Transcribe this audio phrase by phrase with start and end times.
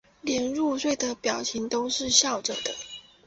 [0.21, 2.73] 连入睡的表情都是笑着的